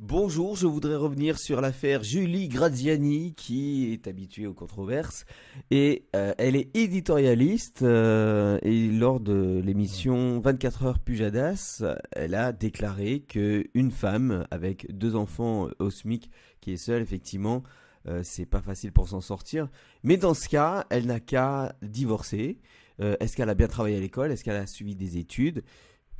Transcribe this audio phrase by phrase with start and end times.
[0.00, 5.24] Bonjour, je voudrais revenir sur l'affaire Julie Graziani qui est habituée aux controverses
[5.70, 12.50] et euh, elle est éditorialiste euh, et lors de l'émission 24 heures Pujadas, elle a
[12.50, 16.28] déclaré que une femme avec deux enfants au SMIC
[16.60, 17.62] qui est seule effectivement
[18.08, 19.68] euh, c'est pas facile pour s'en sortir.
[20.02, 22.58] Mais dans ce cas, elle n'a qu'à divorcer.
[23.00, 24.30] Est-ce qu'elle a bien travaillé à l'école?
[24.30, 25.64] Est-ce qu'elle a suivi des études?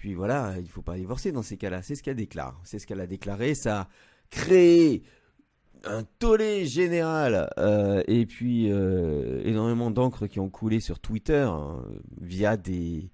[0.05, 1.80] Puis voilà, il faut pas divorcer dans ces cas-là.
[1.80, 2.61] C'est ce qu'elle déclare.
[2.62, 3.54] C'est ce qu'elle a déclaré.
[3.54, 3.89] Ça a
[4.29, 5.03] créé
[5.82, 11.82] un tollé général euh, et puis euh, énormément d'encre qui ont coulé sur Twitter hein,
[12.21, 13.11] via des,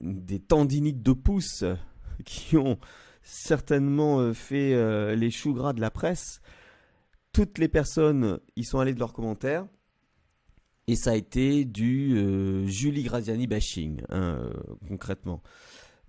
[0.00, 1.62] des tendinites de pouce
[2.24, 2.80] qui ont
[3.22, 6.40] certainement euh, fait les choux gras de la presse.
[7.32, 9.64] Toutes les personnes y sont allées de leurs commentaires.
[10.88, 14.50] Et ça a été du Julie Graziani bashing, hein,
[14.88, 15.40] concrètement.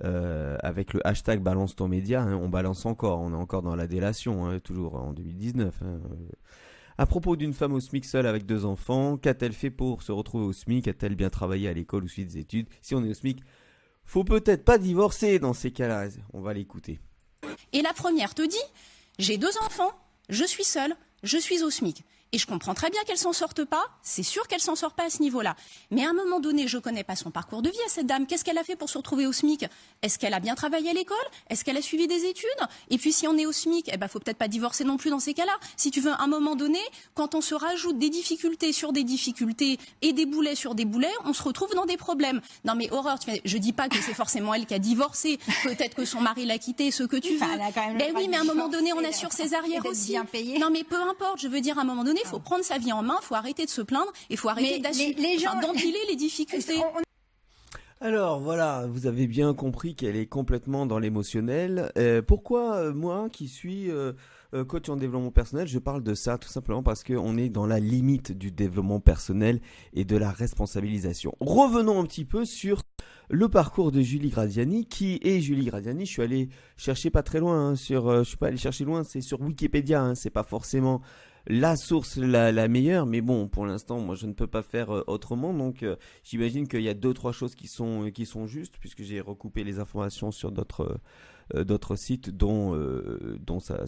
[0.04, 3.76] Euh, avec le hashtag balance ton média, hein, on balance encore, on est encore dans
[3.76, 5.74] la délation, hein, toujours en 2019.
[5.82, 6.00] Hein.
[7.00, 10.46] À propos d'une femme au SMIC seule avec deux enfants, qu'a-t-elle fait pour se retrouver
[10.46, 10.88] au SMIC?
[10.88, 12.68] A-t-elle bien travaillé à l'école ou suite des études?
[12.82, 13.40] Si on est au SMIC,
[14.04, 16.08] faut peut-être pas divorcer dans ces cas-là.
[16.34, 17.00] On va l'écouter.
[17.74, 18.56] Et la première te dit,
[19.20, 19.92] j'ai deux enfants,
[20.30, 22.04] je suis seule, je suis au SMIC.
[22.34, 23.86] Et je comprends très bien qu'elle s'en sorte pas.
[24.02, 25.56] C'est sûr qu'elle s'en sort pas à ce niveau-là.
[25.92, 28.28] Mais à un moment donné, je connais pas son parcours de vie à cette dame.
[28.28, 29.66] Qu'est-ce qu'elle a fait pour se retrouver au SMIC?
[30.02, 31.18] Est-ce qu'elle a bien travaillé à l'école?
[31.50, 32.50] Est-ce qu'elle a suivi des études?
[32.90, 35.10] Et puis si on est au SMIC, eh ben faut peut-être pas divorcer non plus
[35.10, 35.54] dans ces cas-là.
[35.78, 36.80] Si tu veux, à un moment donné,
[37.14, 41.14] quand on se rajoute des difficultés sur des difficultés et des boulets sur des boulets,
[41.24, 42.42] on se retrouve dans des problèmes.
[42.66, 45.40] Non mais horreur, je dis pas que c'est forcément elle qui a divorcé.
[45.64, 47.40] Peut-être que son mari l'a quitté, ce que tu veux.
[47.40, 50.18] Ben oui, mais à un moment donné, on assure ses arrières aussi.
[50.60, 51.40] Non mais peu importe.
[51.40, 53.26] Je veux dire, à un moment donné, il faut prendre sa vie en main, il
[53.26, 55.52] faut arrêter de se plaindre, il faut arrêter d'assumer, les, gens...
[56.10, 56.82] les difficultés.
[58.00, 61.92] Alors voilà, vous avez bien compris qu'elle est complètement dans l'émotionnel.
[61.98, 64.14] Euh, pourquoi euh, moi, qui suis euh,
[64.68, 67.80] coach en développement personnel, je parle de ça tout simplement parce qu'on est dans la
[67.80, 69.62] limite du développement personnel
[69.96, 71.34] et de la responsabilisation.
[71.40, 72.84] Revenons un petit peu sur
[73.30, 74.86] le parcours de Julie Gradiani.
[74.86, 78.38] Qui est Julie Gradiani Je suis allé chercher pas très loin hein, sur, je suis
[78.38, 80.04] pas allé chercher loin, c'est sur Wikipédia.
[80.04, 81.02] Hein, c'est pas forcément
[81.48, 85.04] la source la, meilleure, mais bon, pour l'instant, moi, je ne peux pas faire euh,
[85.08, 85.54] autrement.
[85.54, 88.76] Donc, euh, j'imagine qu'il y a deux trois choses qui sont euh, qui sont justes,
[88.80, 91.00] puisque j'ai recoupé les informations sur d'autres
[91.56, 92.78] d'autres sites, dont
[93.40, 93.86] dont ça,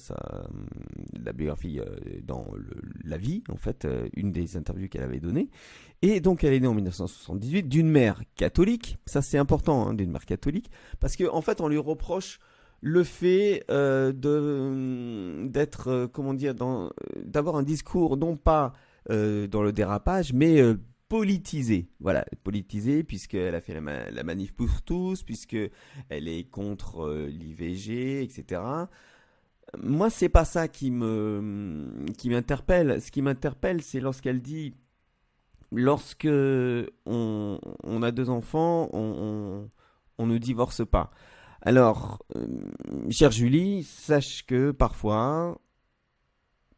[1.11, 1.81] la biographie
[2.23, 2.47] dans
[3.03, 5.49] la vie, en fait, une des interviews qu'elle avait données.
[6.01, 8.97] Et donc, elle est née en 1978 d'une mère catholique.
[9.05, 10.71] Ça, c'est important, hein, d'une mère catholique,
[11.01, 12.39] parce qu'en en fait, on lui reproche
[12.81, 18.73] le fait euh, de d'être euh, comment dire d'avoir un discours non pas
[19.09, 20.61] euh, dans le dérapage mais
[21.09, 21.89] politisé.
[21.99, 25.57] Voilà politisé puisqu'elle a fait la, manif pour tous puisque
[26.09, 28.61] elle est contre l'IVG etc
[29.77, 33.01] moi c'est pas ça qui me qui m'interpelle.
[33.01, 34.73] Ce qui m'interpelle c'est lorsqu'elle dit
[35.71, 36.29] lorsque
[37.05, 37.59] on,
[38.01, 39.69] a deux enfants on
[40.25, 41.11] ne divorce pas
[41.61, 42.47] alors, euh,
[43.09, 45.59] chère Julie, sache que parfois,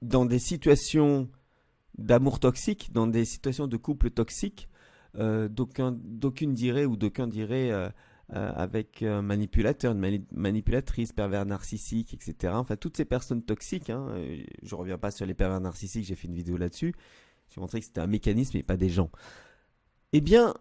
[0.01, 1.29] dans des situations
[1.97, 4.69] d'amour toxique, dans des situations de couple toxique,
[5.17, 7.89] euh, d'aucune dirait ou d'aucun dirait euh,
[8.29, 12.53] avec un manipulateur, une manipulatrice, pervers narcissique, etc.
[12.55, 14.07] Enfin, toutes ces personnes toxiques, hein,
[14.63, 16.95] je reviens pas sur les pervers narcissiques, j'ai fait une vidéo là-dessus,
[17.49, 19.11] j'ai montré que c'était un mécanisme et pas des gens.
[20.13, 20.55] Eh bien,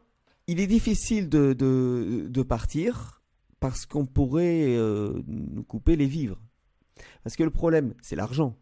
[0.47, 3.20] il est difficile de partir
[3.61, 6.41] parce qu'on pourrait euh, nous couper les vivres.
[7.23, 8.57] Parce que le problème, c'est l'argent.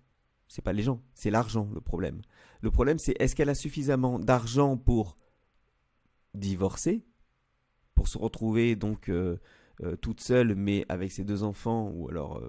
[0.48, 2.20] C'est pas les gens, c'est l'argent le problème.
[2.60, 5.16] Le problème, c'est est-ce qu'elle a suffisamment d'argent pour
[6.34, 7.04] divorcer,
[7.94, 9.36] pour se retrouver donc euh,
[9.82, 12.42] euh, toute seule, mais avec ses deux enfants, ou alors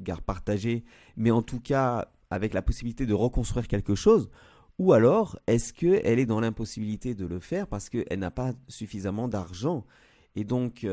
[0.00, 0.84] garde partagée,
[1.16, 4.30] mais en tout cas avec la possibilité de reconstruire quelque chose,
[4.78, 9.26] ou alors est-ce qu'elle est dans l'impossibilité de le faire parce qu'elle n'a pas suffisamment
[9.26, 9.84] d'argent?
[10.36, 10.86] Et donc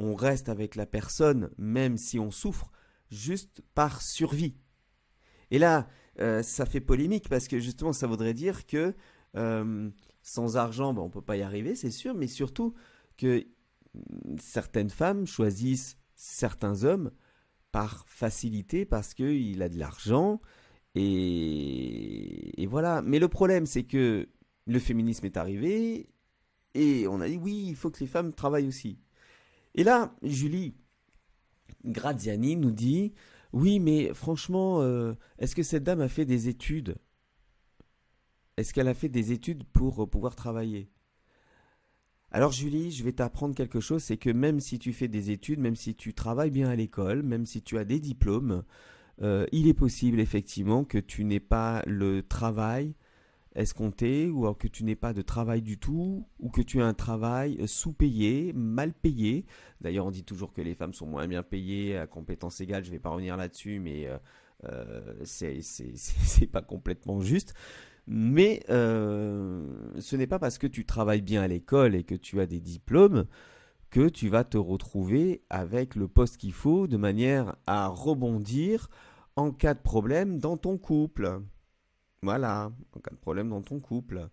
[0.00, 2.72] on reste avec la personne même si on souffre,
[3.10, 4.56] juste par survie.
[5.50, 5.88] Et là,
[6.20, 8.94] euh, ça fait polémique parce que justement, ça voudrait dire que
[9.36, 9.90] euh,
[10.22, 12.74] sans argent, on on peut pas y arriver, c'est sûr, mais surtout
[13.18, 13.46] que
[14.38, 17.10] certaines femmes choisissent certains hommes
[17.70, 20.40] par facilité parce qu'il a de l'argent
[20.94, 23.02] et voilà.
[23.02, 24.28] Mais le problème, c'est que
[24.66, 26.08] le féminisme est arrivé
[26.74, 28.98] et on a dit oui, il faut que les femmes travaillent aussi.
[29.74, 30.74] Et là, Julie
[31.84, 33.12] Graziani nous dit
[33.52, 36.96] Oui, mais franchement, euh, est-ce que cette dame a fait des études?
[38.56, 40.90] Est-ce qu'elle a fait des études pour euh, pouvoir travailler?
[42.32, 45.58] Alors Julie, je vais t'apprendre quelque chose, c'est que même si tu fais des études,
[45.58, 48.62] même si tu travailles bien à l'école, même si tu as des diplômes,
[49.22, 52.94] euh, il est possible effectivement que tu n'aies pas le travail
[53.54, 56.94] escompté ou que tu n'aies pas de travail du tout ou que tu aies un
[56.94, 59.44] travail sous-payé, mal payé?
[59.80, 62.84] D'ailleurs, on dit toujours que les femmes sont moins bien payées à compétences égales.
[62.84, 64.18] Je ne vais pas revenir là-dessus, mais euh,
[64.64, 67.54] euh c'est pas complètement juste.
[68.06, 69.64] Mais euh,
[69.98, 72.60] ce n'est pas parce que tu travailles bien à l'école et que tu as des
[72.60, 73.26] diplômes
[73.90, 78.88] que tu vas te retrouver avec le poste qu'il faut de manière à rebondir
[79.36, 81.40] en cas de problème dans ton couple.
[82.22, 84.28] Voilà, en cas de problème dans ton couple.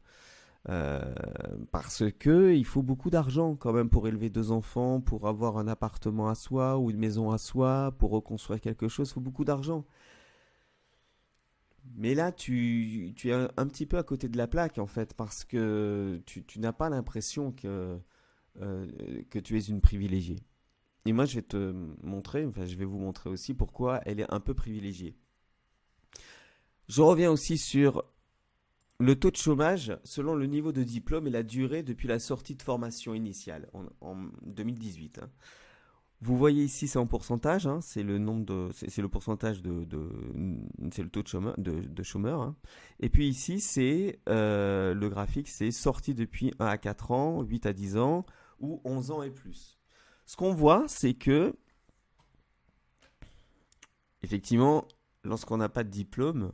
[0.70, 1.16] Euh,
[1.72, 5.68] parce que il faut beaucoup d'argent quand même pour élever deux enfants, pour avoir un
[5.68, 9.46] appartement à soi ou une maison à soi, pour reconstruire quelque chose, il faut beaucoup
[9.46, 9.86] d'argent.
[11.96, 15.46] Mais là, tu, es un, petit peu à côté de la plaque en fait, parce
[15.46, 17.98] que tu, n'as pas l'impression que,
[18.62, 18.88] euh,
[19.30, 20.40] que tu es une privilégiée.
[21.06, 21.74] Et moi, je vais te
[22.04, 25.16] montrer, enfin, je vais vous montrer aussi pourquoi elle est un peu privilégiée.
[26.88, 28.04] Je reviens aussi sur
[29.00, 32.56] le taux de chômage selon le niveau de diplôme et la durée depuis la sortie
[32.56, 33.70] de formation initiale
[34.02, 35.20] en, 2018.
[35.20, 35.30] Hein.
[36.22, 39.86] Vous voyez ici, c'est en pourcentage, hein, c'est le pourcentage de,
[40.92, 41.56] c'est le taux de chômeur,
[42.02, 42.42] chômeurs.
[42.42, 42.56] Hein.
[43.00, 47.68] Et puis ici, c'est euh, le graphique, c'est sorti depuis 1 à 4 ans, 8
[47.68, 48.26] à 10 ans
[48.60, 49.78] ou 11 ans et plus.
[50.26, 51.56] Ce qu'on voit, c'est que
[54.24, 54.88] effectivement,
[55.24, 56.52] lorsqu'on n'a pas de diplôme,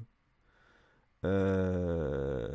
[1.25, 2.47] euh,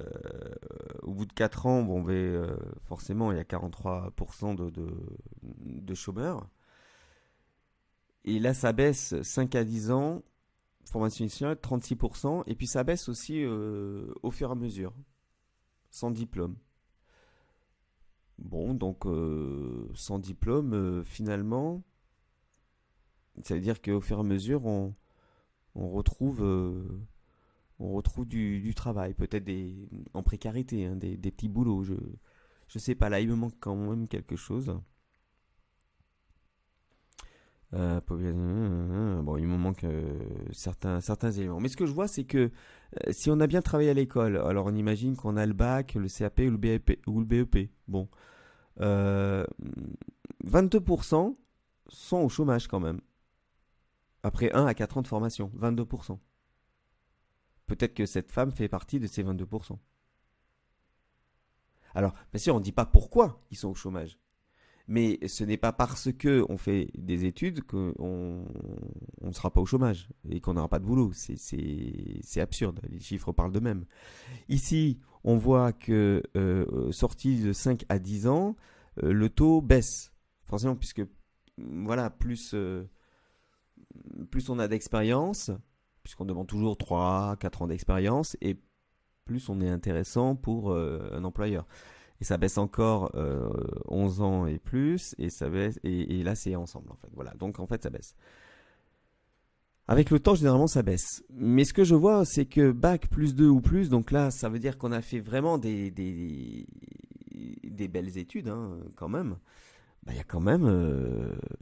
[1.02, 4.70] au bout de 4 ans, bon, euh, forcément, il y a 43% de,
[5.42, 6.48] de, chômeurs.
[8.24, 10.22] Et là, ça baisse 5 à 10 ans,
[10.84, 12.42] formation initiale, 36%.
[12.46, 14.92] Et puis ça baisse aussi euh, au fur et à mesure,
[15.90, 16.56] sans diplôme.
[18.38, 19.04] Bon, donc
[19.94, 21.82] sans diplôme, finalement,
[23.42, 24.94] ça veut dire qu'au fur et à mesure, on,
[25.74, 26.44] on retrouve
[27.78, 29.48] on retrouve du, travail, peut-être
[30.14, 31.84] en précarité, hein, des, petits boulots.
[31.84, 34.74] Je ne sais pas, là, il me manque quand même quelque chose.
[37.74, 38.00] Euh,
[39.22, 40.18] bon, il me manque euh,
[40.52, 41.60] certains, certains éléments.
[41.60, 42.50] Mais ce que je vois, c'est que euh,
[43.12, 46.08] si on a bien travaillé à l'école, alors on imagine qu'on a le bac, le
[46.08, 46.98] CAP ou le BEP.
[47.06, 47.70] BEP.
[47.86, 48.08] Bon.
[48.80, 51.36] 22%
[51.88, 53.00] sont au chômage quand même.
[54.22, 55.50] Après 1 à 4 ans de formation.
[55.58, 56.18] 22%.
[57.68, 59.78] Peut-être que cette femme fait partie de ces 22%.
[61.94, 64.18] Alors, bien sûr, on ne dit pas pourquoi ils sont au chômage.
[64.88, 68.46] Mais ce n'est pas parce que on fait des études qu'on
[69.20, 71.12] ne sera pas au chômage et qu'on n'aura pas de boulot.
[71.12, 72.80] C'est absurde.
[72.88, 73.84] Les chiffres parlent d'eux-mêmes.
[74.48, 78.56] Ici, on voit que euh, sorti de 5 à 10 ans,
[79.02, 80.14] euh, le taux baisse.
[80.44, 81.02] Forcément, puisque
[81.58, 82.84] voilà, plus, euh,
[84.30, 85.50] plus on a d'expérience,
[86.08, 88.56] puisqu'on demande toujours 3, 4 ans d'expérience, et
[89.26, 91.66] plus on est intéressant pour euh, un employeur.
[92.22, 96.56] Et ça baisse encore 11 euh, ans et plus, et ça baisse, et, là c'est
[96.56, 97.10] ensemble en fait.
[97.12, 98.16] Voilà, donc en fait ça baisse.
[99.86, 101.24] Avec le temps, généralement, ça baisse.
[101.30, 104.48] Mais ce que je vois, c'est que bac plus 2 ou plus, donc là, ça
[104.48, 106.66] veut dire qu'on a fait vraiment des, des,
[107.64, 109.36] des belles études, hein, quand même.
[110.04, 110.66] Bah, il y a quand même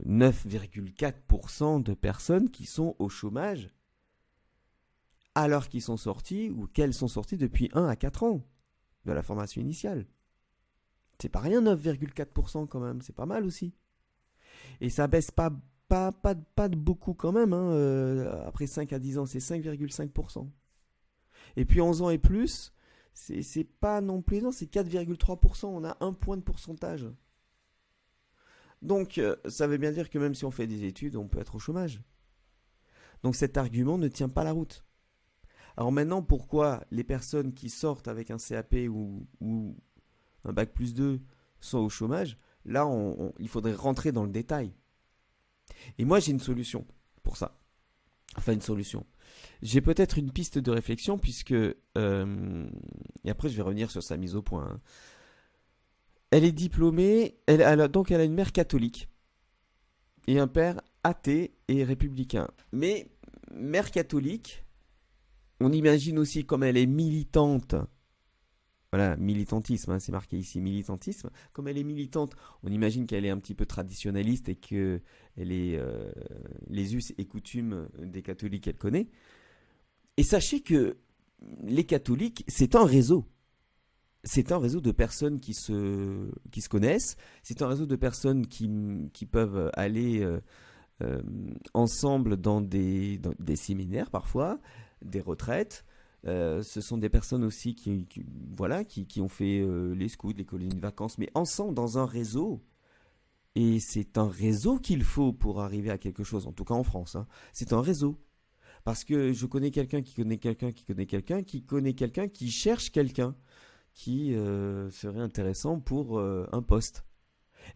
[0.05, 3.71] 9,4% euh, de personnes qui sont au chômage
[5.43, 8.41] alors qu'ils sont sortis ou qu'elles sont sorties depuis 1 à 4 ans
[9.05, 10.07] de la formation initiale.
[11.19, 13.73] C'est pas rien 9,4% quand même, c'est pas mal aussi.
[14.81, 15.51] Et ça baisse pas,
[15.87, 19.37] pas, pas, pas de beaucoup quand même, hein, euh, après 5 à 10 ans, c'est
[19.37, 20.49] 5,5%.
[21.55, 22.73] Et puis 11 ans et plus,
[23.13, 27.07] c'est pas non plus, non, c'est 4,3%, on a un point de pourcentage.
[28.81, 31.39] Donc euh, ça veut bien dire que même si on fait des études, on peut
[31.39, 32.01] être au chômage.
[33.21, 34.86] Donc cet argument ne tient pas la route.
[35.77, 39.27] Alors maintenant, pourquoi les personnes qui sortent avec un CAP ou,
[40.43, 41.21] un bac plus 2
[41.59, 42.89] sont au chômage Là,
[43.39, 44.73] il faudrait rentrer dans le détail.
[45.97, 46.85] Et moi, j'ai une solution
[47.23, 47.59] pour ça.
[48.35, 49.05] Enfin, une solution.
[49.61, 51.53] J'ai peut-être une piste de réflexion puisque...
[51.53, 52.67] Euh,
[53.23, 54.67] et après, je vais revenir sur sa mise au point.
[54.69, 54.81] Hein.
[56.31, 59.07] Elle est diplômée, donc elle a une mère catholique
[60.27, 62.49] et un père athée et républicain.
[62.73, 63.09] Mais
[63.53, 64.65] mère catholique,
[65.59, 67.75] on imagine aussi comme elle est militante.
[68.91, 71.29] Voilà, militantisme, hein, c'est marqué ici, militantisme.
[71.51, 75.01] Comme elle est militante, on imagine qu'elle est un petit peu traditionnaliste et que
[75.35, 76.09] elle est euh,
[76.69, 79.09] les us et coutumes des catholiques qu'elle connaît.
[80.15, 80.97] Et sachez que
[81.63, 83.25] les catholiques, c'est un réseau.
[84.23, 86.29] C'est un réseau de personnes qui se,
[86.69, 87.17] connaissent.
[87.43, 88.67] C'est un réseau de personnes qui,
[89.29, 90.21] peuvent aller
[91.01, 91.21] euh,
[91.73, 93.19] ensemble dans des
[93.55, 94.59] séminaires parfois,
[95.01, 95.85] des retraites.
[96.25, 98.07] ce sont des personnes aussi qui,
[98.55, 102.05] voilà, qui, qui, ont fait les scouts, les colonies de vacances, mais ensemble dans un
[102.05, 102.63] réseau.
[103.55, 106.83] Et c'est un réseau qu'il faut pour arriver à quelque chose, en tout cas en
[106.83, 107.15] France.
[107.15, 107.25] Hein.
[107.53, 108.19] C'est un réseau.
[108.83, 112.51] Parce que je connais quelqu'un qui connaît quelqu'un qui connaît quelqu'un qui connaît quelqu'un qui
[112.51, 113.35] cherche quelqu'un
[113.93, 117.03] qui euh, serait intéressant pour euh, un poste.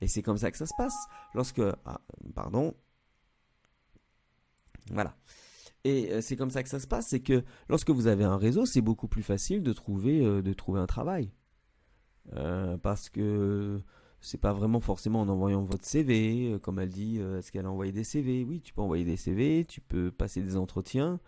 [0.01, 0.93] Et c'est comme ça que ça se passe.
[1.33, 1.61] Lorsque...
[1.83, 1.99] Ah,
[2.35, 2.75] pardon.
[4.91, 5.17] Voilà.
[5.83, 8.37] Et euh, c'est comme ça que ça se passe, c'est que lorsque vous avez un
[8.37, 11.31] réseau, c'est beaucoup plus facile de trouver, de trouver un travail.
[12.81, 13.81] parce que
[14.21, 17.65] c'est pas vraiment forcément en envoyant votre CV, euh, comme elle dit, euh, est-ce qu'elle
[17.65, 21.19] a envoyé des CV Oui, tu peux envoyer des CV, tu peux passer des entretiens.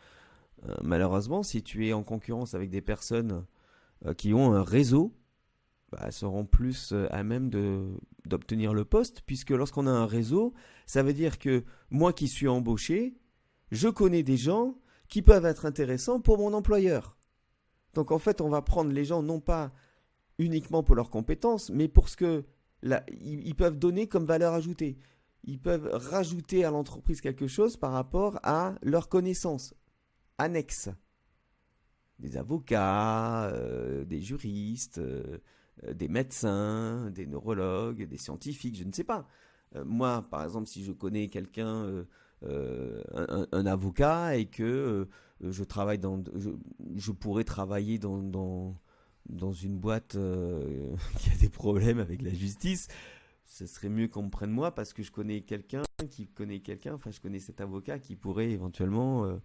[0.69, 3.45] Euh, malheureusement, si tu es en concurrence avec des personnes
[4.17, 5.15] qui ont un réseau,
[5.91, 7.49] bah, elles seront plus à même
[8.25, 10.53] d'obtenir le poste, puisque lorsqu'on a un réseau,
[10.85, 13.15] ça veut dire que moi qui suis embauché,
[13.73, 14.77] je connais des gens
[15.09, 17.17] qui peuvent être intéressants pour mon employeur.
[17.95, 19.73] Donc en fait, on va prendre les gens non pas
[20.37, 22.45] uniquement pour leurs compétences, mais pour ce que
[23.09, 24.99] ils, peuvent donner comme valeur ajoutée.
[25.43, 29.73] Ils peuvent rajouter à l'entreprise quelque chose par rapport à leurs connaissances
[30.37, 30.89] annexes.
[32.19, 35.39] Des avocats, euh, des juristes, euh,
[35.91, 39.27] des médecins, des neurologues, des scientifiques, je ne sais pas.
[39.75, 42.05] Euh, moi, par exemple, si je connais quelqu'un,
[42.43, 45.07] un, avocat, et que
[45.41, 46.23] je travaille dans,
[46.95, 48.75] je, pourrais travailler dans
[49.29, 52.87] dans une boîte euh, qui a des problèmes avec la justice,
[53.45, 56.95] ce serait mieux qu'on me prenne moi parce que je connais quelqu'un qui connaît quelqu'un,
[56.95, 59.37] enfin je connais cet avocat qui pourrait éventuellement euh,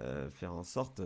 [0.00, 1.02] euh, faire en sorte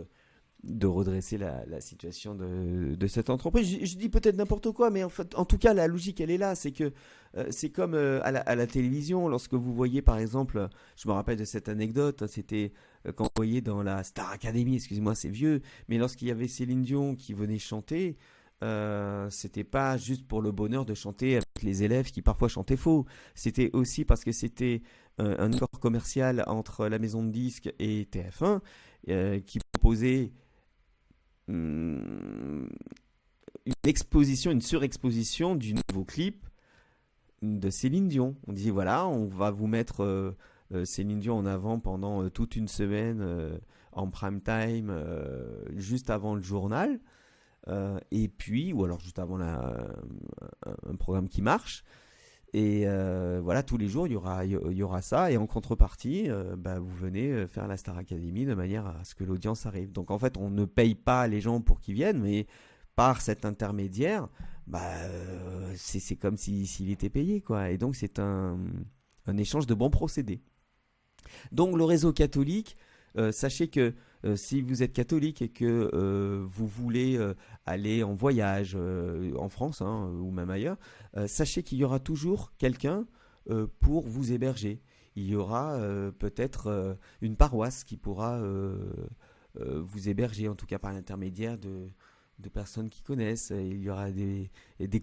[0.63, 3.79] de redresser la, situation de, cette entreprise.
[3.83, 6.55] Je, dis peut-être n'importe quoi, mais en tout cas, la logique, elle est là.
[6.55, 6.91] C'est que
[7.35, 11.37] euh, c'est comme euh, à, la, télévision, lorsque vous voyez, par exemple, je me rappelle
[11.37, 12.73] de cette anecdote, c'était
[13.05, 16.47] euh, quand vous voyez dans la Star Academy, excusez-moi, c'est vieux, mais lorsqu'il y avait
[16.47, 18.17] Céline Dion qui venait chanter,
[19.29, 23.05] c'était pas juste pour le bonheur de chanter avec les élèves qui parfois chantaient faux.
[23.35, 24.81] C'était aussi parce que c'était
[25.19, 30.31] un accord commercial entre la maison de disques et TF1 qui proposait
[31.47, 32.67] une
[33.83, 36.45] exposition, une surexposition du nouveau clip
[37.41, 38.35] de Céline Dion.
[38.47, 40.35] On dit voilà, on va vous mettre euh,
[40.73, 43.59] euh, Céline Dion en avant pendant euh, toute une semaine
[43.91, 44.93] en prime time,
[45.75, 46.99] juste avant le journal,
[48.11, 51.83] et puis, ou alors juste avant un programme qui marche.
[52.53, 55.31] Et euh, voilà, tous les jours, il y aura, y aura ça.
[55.31, 59.03] Et en contrepartie, euh, bah, vous venez euh, faire la Star Academy de manière à
[59.03, 59.91] ce que l'audience arrive.
[59.91, 62.47] Donc en fait, on ne paye pas les gens pour qu'ils viennent, mais
[62.95, 64.29] par cet intermédiaire,
[64.65, 64.81] bah,
[65.75, 67.41] c'est comme s'il était payé.
[67.41, 67.69] quoi.
[67.69, 68.57] Et donc c'est un,
[69.27, 70.41] un échange de bons procédés.
[71.51, 72.75] Donc le réseau catholique,
[73.31, 73.93] sachez que
[74.25, 77.33] euh, si vous êtes catholique et que euh, vous voulez euh,
[77.65, 80.77] aller en voyage en France hein, ou même ailleurs,
[81.27, 83.05] sachez qu'il y aura toujours quelqu'un
[83.79, 84.81] pour vous héberger.
[85.15, 85.79] Il y aura
[86.19, 88.41] peut-être une paroisse qui pourra
[89.55, 91.89] vous héberger, en tout cas par l'intermédiaire de,
[92.53, 93.51] personnes qui connaissent.
[93.55, 94.49] Il y aura des,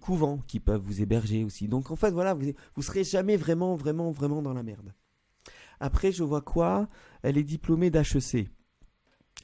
[0.00, 1.68] couvents qui peuvent vous héberger aussi.
[1.68, 4.94] Donc en fait, voilà, vous ne serez jamais vraiment, vraiment, vraiment dans la merde.
[5.80, 6.88] Après, je vois quoi?
[7.22, 8.48] Elle est diplômée d'HEC.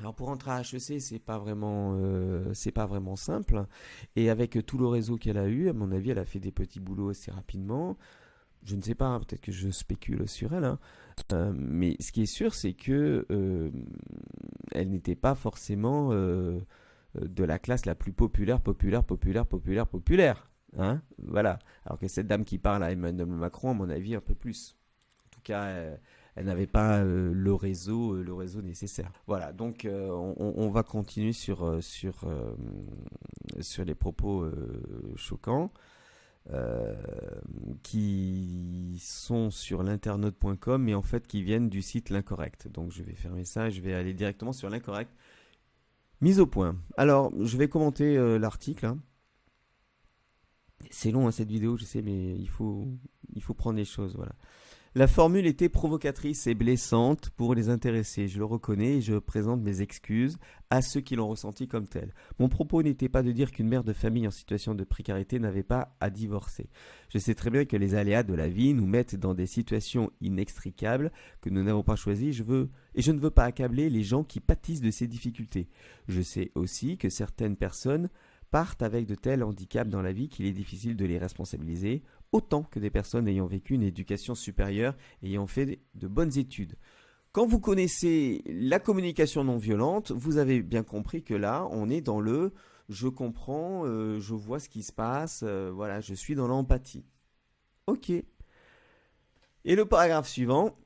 [0.00, 3.66] Alors pour entrer à HEC, c'est pas vraiment, euh, c'est pas vraiment simple.
[4.16, 6.52] Et avec tout le réseau qu'elle a eu, à mon avis, elle a fait des
[6.52, 7.99] petits boulots assez rapidement.
[8.64, 10.64] Je ne sais pas, hein, peut-être que je spécule sur elle.
[10.64, 10.78] Hein.
[11.33, 13.71] Euh, mais ce qui est sûr, c'est que euh,
[14.73, 20.50] elle n'était pas forcément de la classe la plus populaire, populaire, populaire, populaire, populaire.
[20.78, 21.59] Hein voilà.
[21.85, 24.78] Alors que cette dame qui parle à Emmanuel Macron, à mon avis, un peu plus.
[25.26, 25.99] En tout cas
[26.37, 29.12] elle n'avait pas euh, le réseau, euh, le réseau nécessaire.
[29.26, 32.25] Voilà, donc euh, on, va continuer sur sur
[33.60, 34.46] sur les propos
[35.16, 35.72] choquants.
[37.82, 42.68] qui sont sur l'internaute.com mais en fait qui viennent du site l'incorrect.
[42.68, 45.10] Donc je vais fermer ça et je vais aller directement sur l'incorrect.
[46.20, 46.76] Mise au point.
[46.96, 48.87] Alors je vais commenter l'article.
[48.87, 48.99] Hein.
[50.90, 52.88] C'est long hein, cette vidéo, je sais, mais il faut
[53.34, 54.14] il faut prendre les choses.
[54.16, 54.32] Voilà.
[54.97, 59.61] La formule était provocatrice et blessante pour les intéressés, je le reconnais et je présente
[59.61, 60.37] mes excuses
[60.68, 62.12] à ceux qui l'ont ressenti comme tel.
[62.40, 65.62] Mon propos n'était pas de dire qu'une mère de famille en situation de précarité n'avait
[65.62, 66.68] pas à divorcer.
[67.09, 70.11] Je sais très bien que les aléas de la vie nous mettent dans des situations
[70.20, 74.02] inextricables que nous n'avons pas choisies, je veux et je ne veux pas accabler les
[74.02, 75.68] gens qui pâtissent de ces difficultés.
[76.09, 78.09] Je sais aussi que certaines personnes
[78.50, 82.62] partent avec de tels handicaps dans la vie qu'il est difficile de les responsabiliser autant
[82.62, 86.76] que des personnes ayant vécu une éducation supérieure, ayant fait de bonnes études.
[87.32, 92.00] Quand vous connaissez la communication non violente, vous avez bien compris que là, on est
[92.00, 92.52] dans le
[92.90, 97.04] je comprends, euh, je vois ce qui se passe, euh, voilà, je suis dans l'empathie.
[97.87, 98.10] Ok.
[98.10, 98.25] Et
[99.76, 100.76] le paragraphe suivant.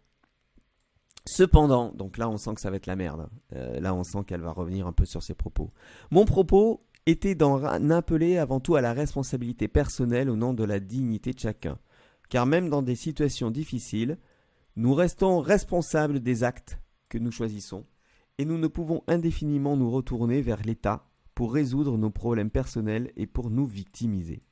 [1.26, 3.30] Cependant, donc là on sent que ça va être la merde.
[3.54, 5.72] Euh, là on sent qu'elle va revenir un peu sur ses propos.
[6.10, 10.80] Mon propos était d'en appeler avant tout à la responsabilité personnelle au nom de la
[10.80, 11.78] dignité de chacun.
[12.30, 14.18] Car même dans des situations difficiles,
[14.76, 17.84] nous restons responsables des actes que nous choisissons
[18.38, 23.26] et nous ne pouvons indéfiniment nous retourner vers l'État pour résoudre nos problèmes personnels et
[23.26, 24.42] pour nous victimiser.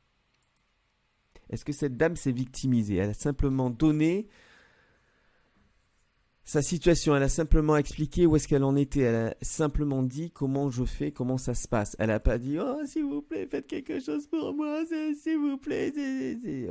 [1.50, 2.97] Est-ce que cette dame s'est victimisée?
[2.97, 4.28] Elle a simplement donné
[6.44, 10.32] sa situation, elle a simplement expliqué où est-ce qu'elle en était, elle a simplement dit
[10.32, 11.94] comment je fais, comment ça se passe.
[12.00, 15.56] Elle n'a pas dit oh s'il vous plaît faites quelque chose pour moi, s'il vous
[15.56, 15.92] plaît.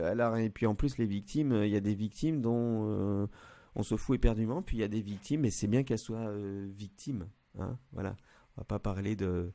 [0.04, 3.28] Alors et puis en plus les victimes, il y a des victimes dont euh,
[3.76, 6.28] on se fout éperdument, puis il y a des victimes et c'est bien qu'elles soient
[6.28, 7.30] euh, victimes.
[7.58, 8.18] Hein, voilà,
[8.58, 9.54] on va pas parler de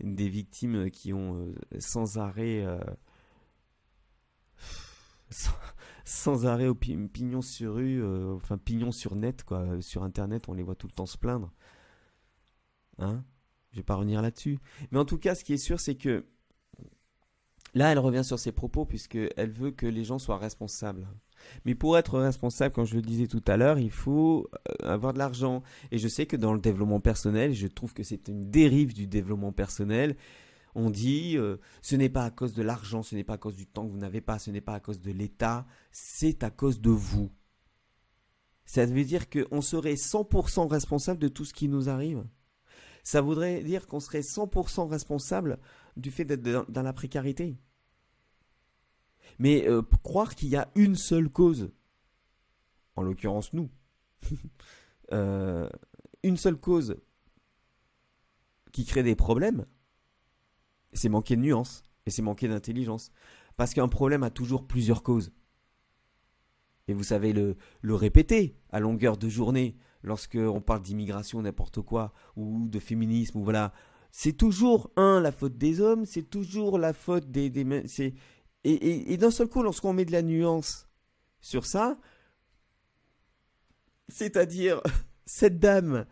[0.00, 2.64] des victimes qui ont euh, sans arrêt
[6.44, 9.80] arrêt au pignon sur rue, euh, enfin pignon sur net, quoi.
[9.80, 11.52] Sur internet, on les voit tout le temps se plaindre.
[12.98, 13.24] Hein?
[13.72, 14.58] Je vais pas revenir là-dessus.
[14.90, 16.24] Mais en tout cas, ce qui est sûr, c'est que
[17.74, 21.06] là, elle revient sur ses propos puisqu'elle veut que les gens soient responsables.
[21.64, 24.48] Mais pour être responsable, comme je le disais tout à l'heure, il faut
[24.82, 25.62] euh, avoir de l'argent.
[25.90, 29.06] Et je sais que dans le développement personnel, je trouve que c'est une dérive du
[29.06, 30.16] développement personnel,
[30.76, 33.56] on dit euh, ce n'est pas à cause de l'argent, ce n'est pas à cause
[33.56, 36.50] du temps que vous n'avez pas, ce n'est pas à cause de l'État, c'est à
[36.50, 37.32] cause de vous.
[38.66, 42.26] Ça veut dire qu'on serait 100% responsable de tout ce qui nous arrive.
[43.02, 45.58] Ça voudrait dire qu'on serait 100% responsable
[45.96, 47.56] du fait d'être dans, la précarité.
[49.38, 51.70] Mais euh, croire qu'il y a une seule cause,
[52.96, 53.70] en l'occurrence nous,
[55.12, 55.70] euh,
[56.22, 56.96] une seule cause
[58.72, 59.64] qui crée des problèmes,
[60.98, 61.82] c'est manquer de nuance.
[62.06, 63.10] Et c'est manquer d'intelligence.
[63.56, 65.32] Parce qu'un problème a toujours plusieurs causes.
[66.88, 71.80] Et vous savez le, le répéter à longueur de journée lorsque on parle d'immigration, n'importe
[71.80, 73.72] quoi, ou de féminisme, ou voilà.
[74.12, 77.52] C'est toujours, un, la faute des hommes, c'est toujours la faute des...
[78.64, 80.88] et, et d'un seul coup, lorsqu'on met de la nuance
[81.40, 81.98] sur ça,
[84.08, 84.80] c'est-à-dire
[85.26, 86.06] cette dame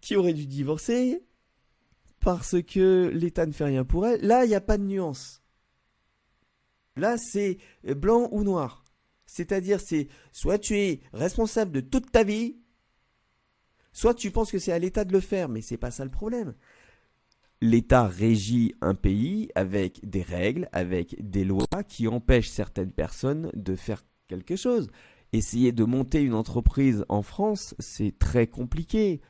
[0.00, 1.22] qui aurait dû divorcer,
[2.24, 4.22] parce que l'État ne fait rien pour elle.
[4.22, 5.42] Là, il n'y a pas de nuance.
[6.96, 8.82] Là, c'est blanc ou noir.
[9.26, 12.56] C'est-à-dire, c'est soit tu es responsable de toute ta vie,
[13.92, 16.10] soit tu penses que c'est à l'État de le faire, mais c'est pas ça le
[16.10, 16.54] problème.
[17.60, 23.76] L'État régit un pays avec des règles, avec des lois qui empêchent certaines personnes de
[23.76, 24.88] faire quelque chose.
[25.34, 29.20] Essayer de monter une entreprise en France, c'est très compliqué.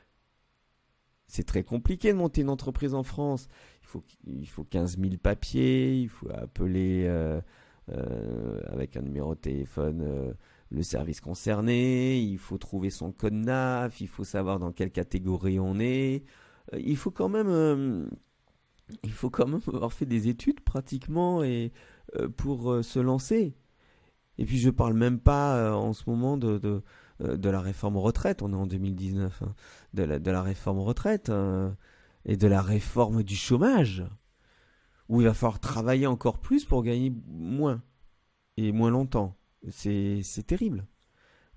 [1.34, 3.48] C'est très compliqué de monter une entreprise en France.
[3.82, 7.40] Il faut, il faut 15 000 papiers, il faut appeler euh,
[7.88, 10.32] euh, avec un numéro de téléphone euh,
[10.70, 15.58] le service concerné, il faut trouver son code NAF, il faut savoir dans quelle catégorie
[15.58, 16.22] on est.
[16.78, 18.08] il faut quand même,
[19.02, 21.72] il faut quand même avoir fait des études pratiquement et
[22.36, 23.56] pour se lancer.
[24.38, 26.84] Et puis je parle même pas en ce moment de
[27.20, 29.54] de la réforme retraite, on est en 2019, hein,
[29.92, 31.76] de, la, de, la, réforme retraite hein,
[32.24, 34.04] et de la réforme du chômage,
[35.08, 37.82] où il va falloir travailler encore plus pour gagner moins
[38.56, 39.36] et moins longtemps.
[39.70, 40.86] C'est terrible.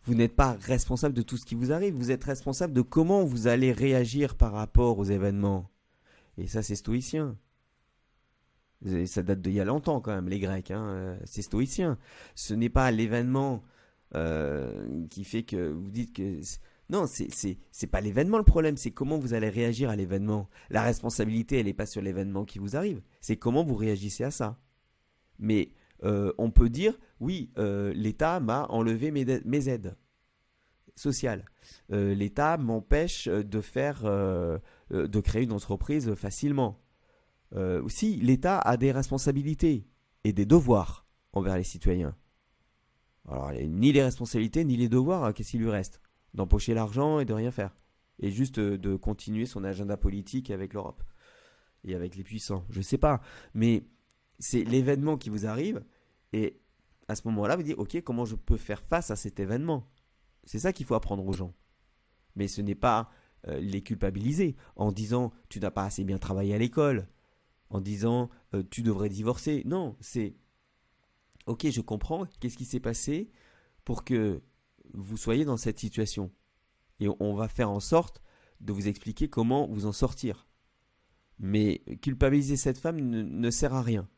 [0.04, 3.26] Vous n'êtes pas responsable de tout ce qui vous arrive, vous êtes responsable de comment
[3.26, 5.70] vous allez réagir par rapport aux événements.
[6.38, 7.36] Et ça, c'est stoïcien.
[9.06, 10.72] ça date d'il y a longtemps quand même, les Grecs.
[10.72, 11.98] Hein, euh, c'est stoïcien.
[12.36, 13.64] Ce n'est pas l'événement
[14.16, 16.40] euh, qui fait que vous dites que
[16.90, 20.50] non, c'est pas l'événement le problème, c'est comment vous allez réagir à l'événement.
[20.70, 24.32] La responsabilité, elle n'est pas sur l'événement qui vous arrive, c'est comment vous réagissez à
[24.32, 24.58] ça.
[25.40, 25.72] Mais
[26.06, 29.98] euh, on peut dire, oui, euh, l'État m'a enlevé mes, mes, aides
[30.96, 31.44] sociales.
[31.90, 36.82] L'État m'empêche de faire, de créer une entreprise facilement.
[37.88, 39.86] si l'État a des responsabilités
[40.24, 42.16] et des devoirs envers les citoyens.
[43.28, 46.02] Alors, ni les responsabilités, ni les devoirs, hein, qu'est-ce qu'il lui reste?
[46.34, 47.76] D'empocher l'argent et de rien faire.
[48.20, 51.04] Et juste euh, de continuer son agenda politique avec l'Europe.
[51.84, 52.66] Et avec les puissants.
[52.70, 53.22] Je sais pas.
[53.54, 53.84] Mais
[54.40, 55.84] c'est l'événement qui vous arrive.
[56.34, 56.60] Et
[57.08, 59.90] à ce moment-là, vous dites, OK, comment je peux faire face à cet événement?
[60.44, 61.54] C'est ça qu'il faut apprendre aux gens.
[62.36, 63.10] Mais ce n'est pas
[63.48, 67.08] euh, les culpabiliser en disant, tu n'as pas assez bien travaillé à l'école.
[67.70, 69.64] En disant, euh, tu devrais divorcer.
[69.66, 70.36] Non, c'est
[71.48, 72.26] Ok, je comprends.
[72.40, 73.32] Qu'est-ce qui s'est passé
[73.86, 74.42] pour que
[74.94, 76.30] vous soyez dans cette situation?
[77.00, 78.22] Et on va faire en sorte
[78.60, 80.46] de vous expliquer comment vous en sortir.
[81.40, 84.10] Mais culpabiliser cette femme ne, sert à rien.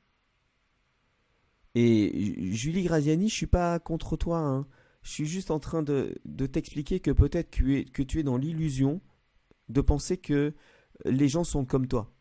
[1.76, 4.40] Et Julie Graziani, je suis pas contre toi.
[4.40, 4.68] Hein.
[5.04, 6.16] Je suis juste en train de,
[6.52, 9.02] t'expliquer que peut-être que tu es dans l'illusion
[9.68, 10.56] de penser que
[11.06, 12.12] les gens sont comme toi.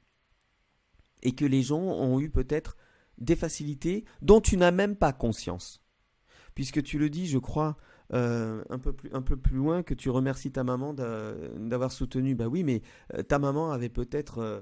[1.23, 2.77] Et que les gens ont eu peut-être
[3.19, 5.83] des facilités dont tu n'as même pas conscience.
[6.55, 7.77] Puisque tu le dis, je crois,
[8.15, 12.35] euh, un, peu plus, un peu plus loin, que tu remercies ta maman d'avoir soutenu.
[12.35, 12.83] Bah oui, mais
[13.15, 14.61] euh, ta maman avait peut-être euh,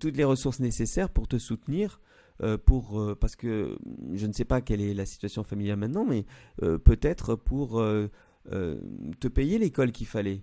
[0.00, 2.00] toutes les ressources nécessaires pour te soutenir.
[2.66, 3.78] pour parce que
[4.12, 6.26] je ne sais pas quelle est la situation familiale maintenant, mais
[6.58, 7.82] peut-être pour
[8.50, 10.42] te payer l'école qu'il fallait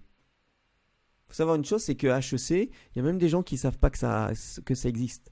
[1.28, 3.80] faut savoir une chose, c'est que HEC, il y a même des gens qui savent
[3.80, 4.32] pas que ça,
[4.66, 5.32] que ça existe.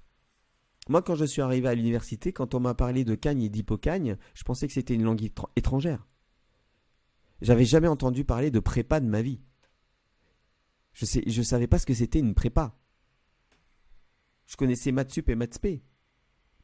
[0.92, 4.18] Moi, quand je suis arrivé à l'université, quand on m'a parlé de cagne et d'hypocagne,
[4.34, 6.06] je pensais que c'était une langue étrangère.
[7.40, 9.40] J'avais jamais entendu parler de prépa de ma vie.
[10.92, 12.78] Je sais, je savais pas ce que c'était une prépa.
[14.48, 15.82] Je connaissais Matsup et Matspé,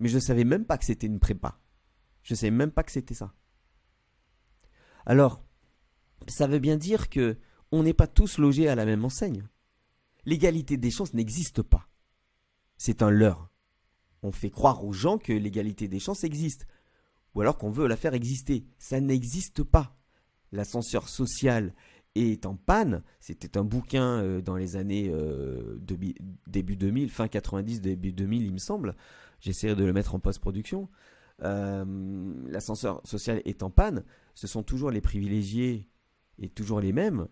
[0.01, 1.61] mais je savais même pas que c'était une prépa.
[2.21, 3.33] Je savais même pas que c'était ça.
[5.05, 5.41] Alors,
[6.27, 7.37] ça veut bien dire que
[7.71, 9.47] on n'est pas tous logés à la même enseigne.
[10.25, 11.87] L'égalité des chances n'existe pas.
[12.75, 13.49] C'est un leurre.
[14.23, 16.67] On fait croire aux gens que l'égalité des chances existe,
[17.35, 18.65] ou alors qu'on veut la faire exister.
[18.77, 19.95] Ça n'existe pas.
[20.51, 21.73] L'ascenseur social
[22.15, 23.03] est en panne.
[23.19, 28.53] C'était un bouquin euh, dans les années euh, début 2000, fin 90, début 2000, il
[28.53, 28.95] me semble.
[29.39, 30.89] J'essaierai de le mettre en post-production.
[31.43, 34.03] Euh, l'ascenseur social est en panne.
[34.33, 35.89] Ce sont toujours les privilégiés
[36.39, 37.27] et toujours les mêmes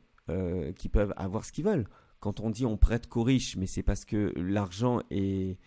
[0.76, 1.88] qui peuvent avoir ce qu'ils veulent.
[2.20, 5.60] Quand on dit on prête qu'aux riches, mais c'est parce que l'argent est,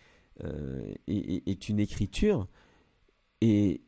[0.45, 2.47] euh, est, une écriture
[3.41, 3.83] et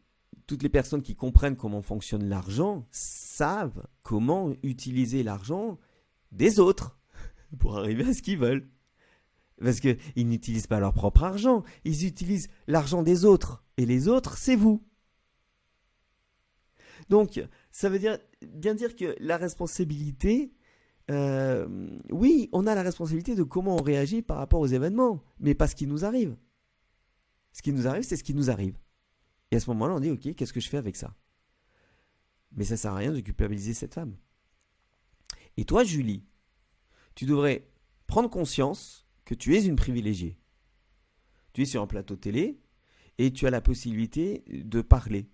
[0.47, 5.79] toutes les personnes qui comprennent comment fonctionne l'argent savent comment utiliser l'argent
[6.33, 6.99] des autres
[7.59, 8.69] pour arriver à ce qu'ils veulent.
[9.63, 13.63] Parce qu'ils n'utilisent pas leur propre argent, ils utilisent l'argent des autres.
[13.77, 14.83] Et les autres, c'est vous.
[17.11, 20.53] Donc, ça veut dire, bien dire que la responsabilité,
[21.11, 21.67] euh,
[22.11, 25.67] oui, on a la responsabilité de comment on réagit par rapport aux événements, mais pas
[25.67, 26.37] ce qui nous arrive.
[27.53, 28.79] Ce qui nous arrive, c'est ce qui nous arrive.
[29.51, 31.17] Et à ce moment-là, on dit, ok, qu'est-ce que je fais avec ça?
[32.53, 34.17] Mais ça sert à rien de culpabiliser cette femme.
[35.57, 36.25] Et toi, Julie,
[37.17, 37.69] tu devrais
[38.07, 40.39] prendre conscience que tu es une privilégiée.
[41.53, 42.61] Tu es sur un plateau télé
[43.19, 45.29] et tu as la possibilité de parler.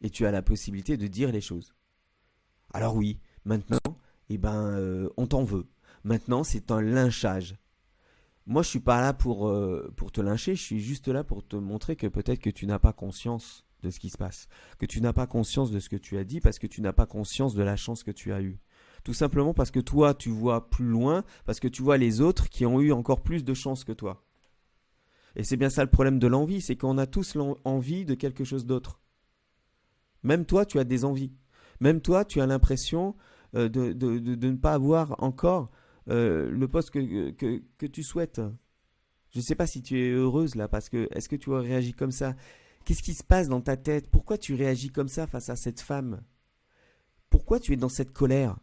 [0.00, 1.74] Et tu as la possibilité de dire les choses.
[2.72, 3.78] Alors oui, maintenant,
[4.34, 5.66] eh ben, euh, on t'en veut.
[6.04, 7.56] Maintenant, c'est un lynchage.
[8.46, 11.46] Moi, je suis pas là pour, euh, pour te lyncher, je suis juste là pour
[11.46, 14.86] te montrer que peut-être que tu n'as pas conscience de ce qui se passe, que
[14.86, 17.06] tu n'as pas conscience de ce que tu as dit parce que tu n'as pas
[17.06, 18.58] conscience de la chance que tu as eue.
[19.04, 22.48] Tout simplement parce que toi, tu vois plus loin, parce que tu vois les autres
[22.48, 24.24] qui ont eu encore plus de chance que toi.
[25.34, 28.44] Et c'est bien ça le problème de l'envie, c'est qu'on a tous envie de quelque
[28.44, 29.00] chose d'autre.
[30.22, 31.32] Même toi, tu as des envies.
[31.80, 33.16] Même toi, tu as l'impression
[33.54, 35.70] euh, de, ne pas avoir encore
[36.08, 38.40] euh, le poste que, que, tu souhaites.
[39.30, 41.60] Je ne sais pas si tu es heureuse là, parce que est-ce que tu as
[41.60, 42.34] réagi comme ça?
[42.84, 44.10] Qu'est-ce qui se passe dans ta tête?
[44.10, 46.22] Pourquoi tu réagis comme ça face à cette femme?
[47.30, 48.58] Pourquoi tu es dans cette colère?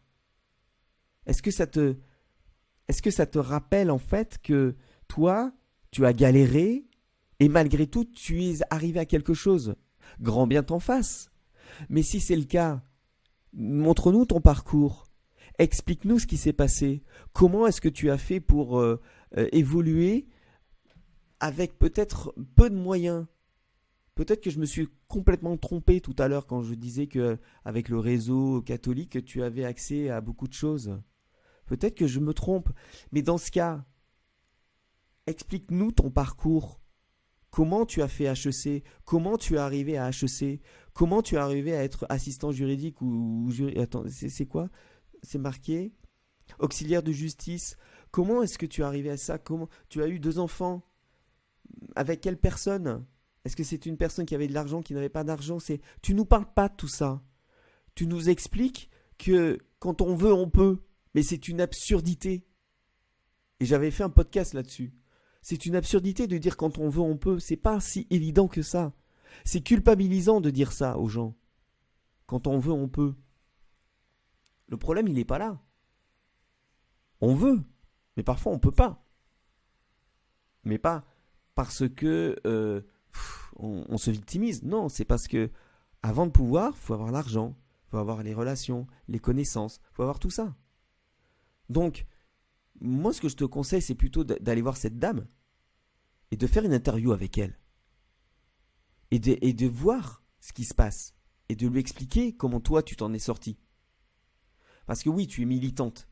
[1.26, 1.96] Est-ce que ça te
[2.88, 4.76] est-ce que ça te rappelle en fait que
[5.08, 5.54] toi,
[5.92, 6.88] tu as galéré
[7.40, 9.76] et malgré tout, tu es arrivé à quelque chose?
[10.20, 11.30] Grand bien t'en face.
[11.90, 12.82] Mais si c'est le cas,
[13.54, 15.06] montre-nous ton parcours.
[15.58, 17.04] Explique-nous ce qui s'est passé.
[17.34, 19.02] Comment est-ce que tu as fait pour euh,
[19.38, 20.28] euh, évoluer
[21.40, 23.26] avec peut-être peu de moyens?
[24.16, 27.90] Peut-être que je me suis complètement trompé tout à l'heure quand je disais que avec
[27.90, 31.00] le réseau catholique tu avais accès à beaucoup de choses.
[31.66, 32.70] Peut-être que je me trompe,
[33.12, 33.86] mais dans ce cas,
[35.28, 36.79] explique-nous ton parcours.
[37.52, 40.62] Comment tu as fait HEC Comment tu es arrivé à HEC
[40.94, 44.70] Comment tu es arrivé à être assistant juridique ou, Attends, c'est quoi?
[45.24, 45.94] C'est marqué
[46.60, 47.78] Auxiliaire de justice.
[48.12, 49.38] Comment est-ce que tu es arrivé à ça?
[49.38, 50.84] Comment tu as eu deux enfants?
[51.96, 53.06] Avec quelle personne?
[53.46, 55.60] Est-ce que c'est une personne qui avait de l'argent, qui n'avait pas d'argent?
[55.60, 57.22] C'est tu nous parles pas de tout ça.
[57.96, 60.82] Tu nous expliques que quand on veut, on peut,
[61.14, 62.46] mais c'est une absurdité.
[63.60, 64.94] Et j'avais fait un podcast là-dessus.
[65.50, 67.40] C'est une absurdité de dire quand on veut, on peut.
[67.40, 68.94] C'est pas si évident que ça.
[69.46, 71.36] C'est culpabilisant de dire ça aux gens.
[72.28, 73.16] Quand on veut, on peut.
[74.68, 75.60] Le problème, il n'est pas là.
[77.20, 77.64] On veut,
[78.16, 79.04] mais parfois on peut pas.
[80.66, 81.04] Mais pas
[81.56, 82.82] parce que euh,
[83.56, 84.62] on, se victimise.
[84.62, 85.50] Non, c'est parce que
[86.04, 87.58] avant de pouvoir, faut avoir l'argent,
[87.88, 90.56] faut avoir les relations, les connaissances, faut avoir tout ça.
[91.70, 92.06] Donc,
[92.82, 95.26] moi, ce que je te conseille, c'est plutôt d'aller voir cette dame
[96.32, 97.60] et de faire une interview avec elle.
[99.12, 101.16] Et de, voir ce qui se passe.
[101.50, 103.58] Et de lui expliquer comment toi, tu t'en es sorti.
[104.86, 106.08] Parce que oui, tu es militante.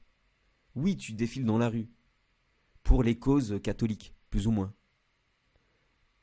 [0.75, 1.89] Oui, tu défiles dans la rue.
[2.81, 4.73] Pour les causes catholiques, plus ou moins.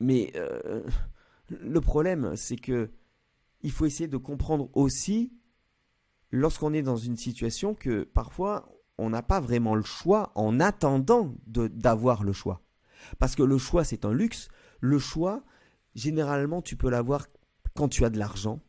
[0.01, 0.83] Mais euh,
[1.49, 2.91] le problème, c'est que
[3.61, 5.33] il faut essayer de comprendre aussi,
[6.31, 11.35] lorsqu'on est dans une situation, que parfois on n'a pas vraiment le choix en attendant
[11.47, 12.64] d'avoir le choix.
[13.19, 14.49] Parce que le choix, c'est un luxe.
[14.79, 15.43] Le choix,
[15.95, 17.27] généralement, tu peux l'avoir
[17.75, 18.61] quand tu as de l'argent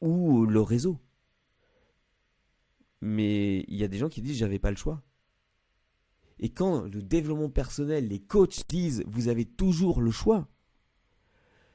[0.00, 0.98] ou le réseau.
[3.00, 5.02] Mais il y a des gens qui disent j'avais pas le choix.
[6.40, 10.48] Et quand le développement personnel, les coachs disent vous avez toujours le choix,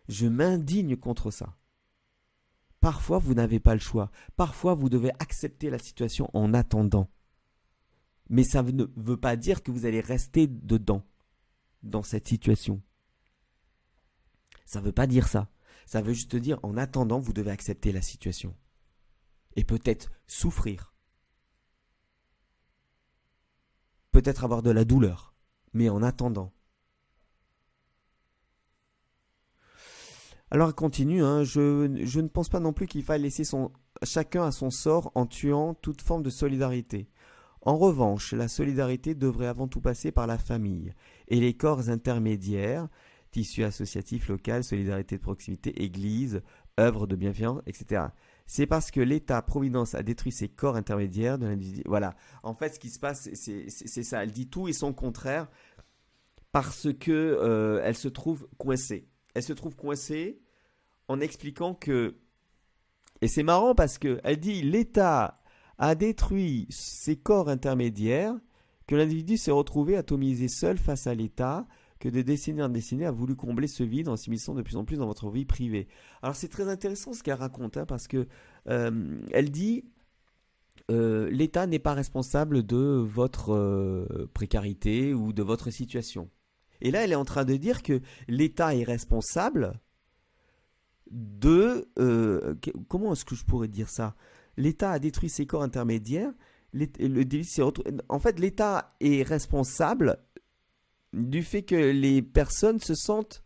[0.08, 1.58] je m'indigne contre ça.
[2.80, 4.12] Parfois, vous n'avez pas le choix.
[4.36, 7.10] Parfois, vous devez accepter la situation en attendant.
[8.30, 11.04] Mais ça ne veut pas dire que vous allez rester dedans,
[11.84, 12.82] dans cette situation.
[14.66, 15.50] Ça ne veut pas dire ça.
[15.86, 18.56] Ça veut juste dire, en attendant, vous devez accepter la situation.
[19.56, 20.94] Et peut-être souffrir.
[24.12, 25.36] Peut-être avoir de la douleur.
[25.74, 26.54] Mais en attendant.
[30.54, 33.44] Alors continue, hein, je, ne pense pas non plus qu'il faille laisser
[34.04, 37.10] chacun à son sort en tuant toute forme de solidarité.
[37.66, 40.94] En revanche, la solidarité devrait avant tout passer par la famille
[41.30, 42.90] et les corps intermédiaires,
[43.32, 46.42] tissu associatif local, solidarité de proximité, église,
[46.78, 48.08] œuvre de bienfaisance, etc.
[48.46, 51.84] C'est parce que l'État-providence a détruit ces corps intermédiaires de l'individu.
[51.86, 52.16] Voilà.
[52.44, 54.24] En fait, ce qui se passe, c'est ça.
[54.24, 55.48] Elle dit tout et son contraire
[56.52, 59.08] parce que euh, elle se trouve coincée.
[59.36, 60.42] Elle se trouve coincée
[61.08, 62.18] en expliquant que
[63.22, 65.43] et c'est marrant parce que elle dit l'État
[65.78, 68.36] a détruit ses corps intermédiaires,
[68.88, 71.66] que l'individu s'est retrouvé atomisé seul face à l'État,
[72.00, 74.84] que de décennies en décennies a voulu combler ce vide en s'immisçant de plus en
[74.84, 75.88] plus dans votre vie privée.
[76.22, 78.28] Alors c'est très intéressant ce qu'elle raconte, hein, parce que
[78.68, 79.86] euh, elle dit
[80.92, 86.30] euh, l'État n'est pas responsable de votre euh, précarité ou de votre situation.
[86.82, 89.80] Et là, elle est en train de dire que l'État est responsable
[91.10, 91.88] de...
[92.90, 94.16] comment est-ce que je pourrais dire ça?
[94.58, 96.32] l'État a détruit ses corps intermédiaires.
[98.10, 100.18] En fait, l'État est responsable
[101.14, 103.44] du fait que les personnes se sentent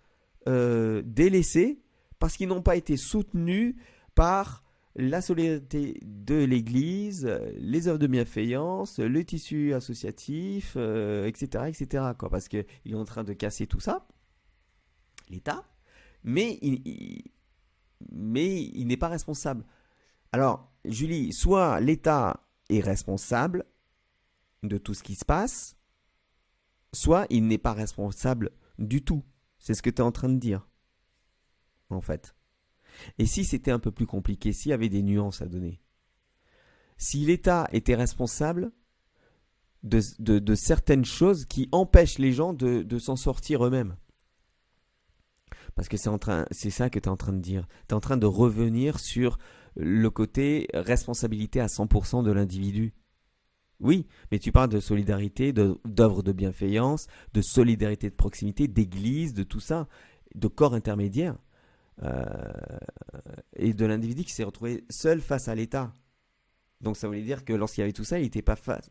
[0.48, 1.82] euh, délaissées
[2.20, 3.76] parce qu'ils n'ont pas été soutenus
[4.15, 4.63] par
[4.96, 12.04] la solidarité de l'Église, les œuvres de bienfaillance, le tissu associatif, etc., euh, etc.
[12.17, 14.08] Parce qu'il est en train de casser tout ça,
[15.30, 15.63] l'État,
[16.24, 17.24] mais il
[18.88, 19.63] n'est pas responsable.
[20.38, 23.65] Alors, Julie, soit l'État est responsable
[24.62, 25.76] de tout ce qui se passe,
[26.93, 29.23] soit il n'est pas responsable du tout.
[29.58, 30.69] C'est ce que tu es en train de dire,
[31.89, 32.36] en fait.
[33.17, 35.82] Et si c'était un peu plus compliqué, s'il y avait des nuances à donner?
[37.00, 38.71] Si l'État était responsable
[39.82, 43.97] de, certaines choses qui empêchent les gens de, de s'en sortir eux-mêmes
[45.78, 47.67] parce que c'est ça que tu es en train de dire.
[47.88, 49.38] Tu es en train de revenir sur
[49.78, 52.94] le côté responsabilité à 100% de l'individu.
[53.80, 59.44] Oui, mais tu parles de solidarité, d'œuvres de, bienfaillance, de solidarité de proximité, d'église, de
[59.44, 59.88] tout ça,
[60.34, 61.38] de corps intermédiaire,
[62.02, 62.26] euh,
[63.56, 65.94] et de l'individu qui s'est retrouvé seul face à l'État.
[66.82, 68.90] Donc ça voulait dire que lorsqu'il y avait tout ça, il n'était pas face,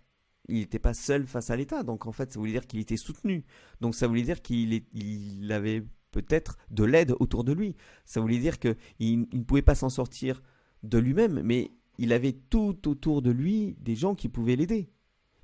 [0.49, 1.83] il n'était pas seul face à l'État.
[1.83, 3.45] Donc en fait, ça voulait dire qu'il était soutenu.
[3.81, 7.75] Donc ça voulait dire qu'il il avait peut-être de l'aide autour de lui.
[8.05, 10.43] Ça voulait dire qu'il il ne pouvait pas s'en sortir
[10.83, 14.91] de lui-même, mais il avait tout autour de lui des gens qui pouvaient l'aider.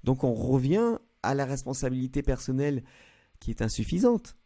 [0.05, 2.83] Donc on revient à la responsabilité personnelle
[3.41, 4.37] qui est insuffisante.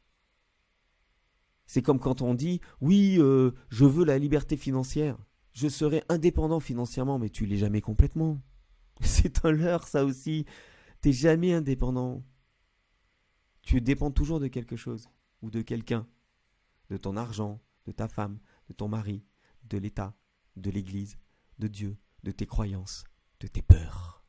[1.66, 5.18] C'est comme quand on dit oui, euh, je veux la liberté financière,
[5.53, 8.40] je serai indépendant financièrement, mais tu l'es jamais complètement.
[9.01, 10.44] C'est un leurre ça aussi.
[11.01, 12.22] T'es jamais indépendant.
[13.62, 15.09] Tu dépends toujours de quelque chose
[15.42, 16.07] ou de quelqu'un
[16.90, 19.25] de ton argent, de ta femme, de ton mari,
[19.64, 20.14] de l'État,
[20.57, 21.16] de l'Église,
[21.59, 23.05] de Dieu, de tes croyances,
[23.40, 24.25] de tes peurs.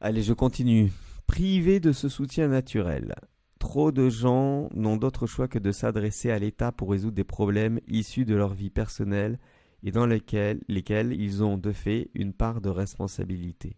[0.00, 0.92] Allez, je continue.
[1.26, 3.14] Privé de ce soutien naturel,
[3.58, 7.80] trop de gens n'ont d'autre choix que de s'adresser à l'État pour résoudre des problèmes
[7.88, 9.38] issus de leur vie personnelle
[9.82, 13.76] et dans lesquels, lesquels ils ont de fait une part de responsabilité.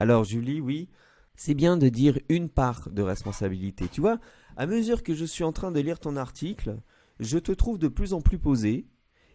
[0.00, 0.88] Alors Julie, oui,
[1.34, 3.88] c'est bien de dire une part de responsabilité.
[3.88, 4.18] Tu vois,
[4.56, 6.78] à mesure que je suis en train de lire ton article,
[7.20, 8.86] je te trouve de plus en plus posé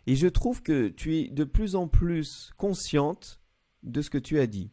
[0.08, 3.42] et je trouve que tu es de plus en plus consciente
[3.84, 4.72] de ce que tu as dit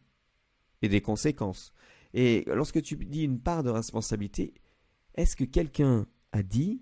[0.81, 1.73] et des conséquences.
[2.13, 4.53] Et lorsque tu dis une part de responsabilité,
[5.15, 6.81] est-ce que quelqu'un a dit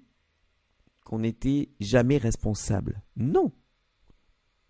[1.05, 3.03] qu'on n'était jamais responsable?
[3.15, 3.51] Non.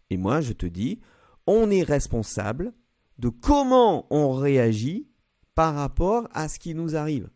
[0.09, 0.99] Et moi, je te dis,
[1.47, 2.73] on est responsable
[3.17, 5.09] de comment on réagit
[5.55, 7.29] par rapport à ce qui nous arrive.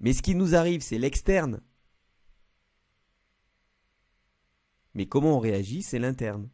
[0.00, 1.60] Mais ce qui nous arrive, c'est l'externe.
[4.94, 6.48] Mais comment on réagit, c'est l'interne.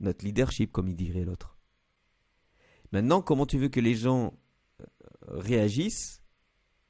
[0.00, 1.58] Notre leadership, comme il dirait l'autre.
[2.92, 4.34] Maintenant, comment tu veux que les gens
[4.80, 4.86] euh,
[5.28, 6.22] réagissent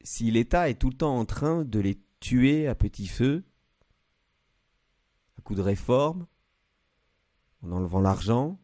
[0.03, 3.45] si l'État est tout le temps en train de les tuer à petit feu,
[5.39, 6.27] à coup de réforme,
[7.63, 8.59] en enlevant l'argent,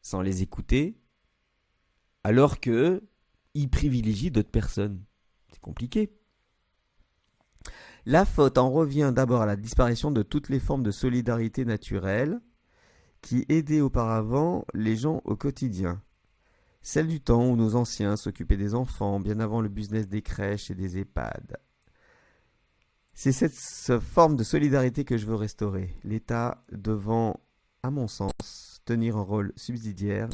[0.00, 0.98] sans les écouter,
[2.24, 3.06] alors que
[3.54, 5.04] ils privilégient d'autres personnes?
[5.50, 6.12] C'est compliqué.
[8.08, 12.40] La faute en revient d'abord à la disparition de toutes les formes de solidarité naturelle
[13.20, 16.00] qui aidaient auparavant les gens au quotidien.
[16.82, 20.70] Celle du temps où nos anciens s'occupaient des enfants bien avant le business des crèches
[20.70, 21.56] et des EHPAD.
[23.12, 27.40] C'est cette forme de solidarité que je veux restaurer, l'État devant,
[27.82, 30.28] à mon sens, tenir un rôle subsidiaire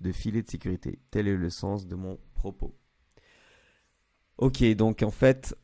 [0.00, 0.98] de filet de sécurité.
[1.12, 2.74] Tel est le sens de mon propos.
[4.36, 5.56] Ok, donc en fait,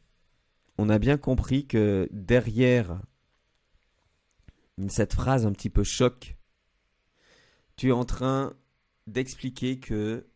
[0.80, 3.02] on a bien compris que derrière
[4.88, 6.38] cette phrase un petit peu choc,
[7.76, 8.54] tu es en train
[9.06, 10.26] d'expliquer que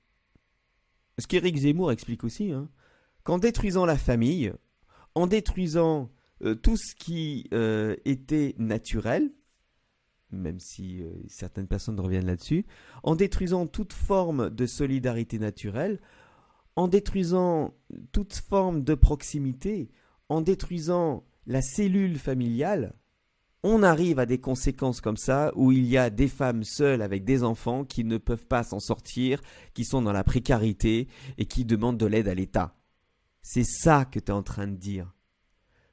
[1.19, 2.69] ce qu'Éric Zemmour explique aussi, hein,
[3.23, 4.53] qu'en détruisant la famille,
[5.15, 6.11] en détruisant
[6.43, 9.33] euh, tout ce qui euh, était naturel,
[10.31, 12.67] même si euh, certaines personnes reviennent là-dessus,
[13.03, 16.03] en détruisant toute forme de solidarité naturelle,
[16.77, 17.75] en détruisant
[18.13, 19.89] toute forme de proximité,
[20.29, 22.95] en détruisant la cellule familiale,
[23.63, 27.25] on arrive à des conséquences comme ça où il y a des femmes seules avec
[27.25, 29.41] des enfants qui ne peuvent pas s'en sortir,
[29.73, 31.09] qui sont dans la précarité
[31.39, 32.77] et qui demandent de l'aide à l'État.
[33.41, 35.15] C'est ça que tu es en train de dire.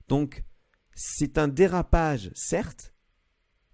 [0.10, 0.44] Donc,
[0.94, 2.94] c'est un dérapage, certes,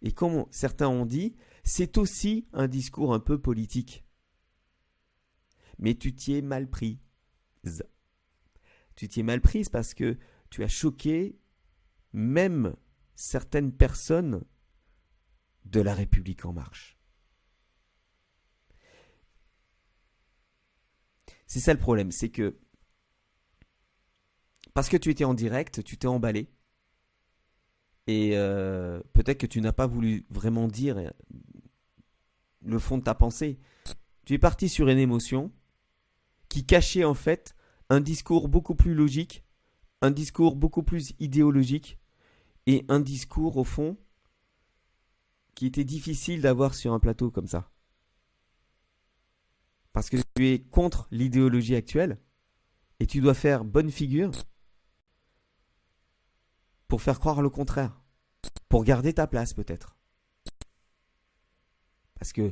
[0.03, 4.05] et comme certains ont dit, c'est aussi un discours un peu politique.
[5.79, 6.99] Mais tu t'y es mal pris.
[8.95, 10.17] Tu t'y es mal prise parce que
[10.49, 11.39] tu as choqué
[12.13, 12.75] même
[13.15, 14.43] certaines personnes
[15.65, 16.97] de la République en marche.
[21.45, 22.59] C'est ça le problème, c'est que
[24.73, 26.51] parce que tu étais en direct, tu t'es emballé.
[28.05, 31.11] Et euh, peut-être que tu n'as pas voulu vraiment dire
[32.61, 33.59] le fond de ta pensée.
[34.25, 35.51] Tu es parti sur une émotion
[36.49, 37.55] qui cachait en fait
[37.89, 39.46] un discours beaucoup plus logique
[40.01, 41.97] un discours beaucoup plus idéologique
[42.65, 43.97] et un discours au fond
[45.55, 47.71] qui était difficile d'avoir sur un plateau comme ça.
[49.93, 52.19] Parce que tu es contre l'idéologie actuelle
[52.99, 54.31] et tu dois faire bonne figure
[56.87, 57.99] pour faire croire le contraire,
[58.69, 59.97] pour garder ta place peut-être.
[62.19, 62.51] Parce que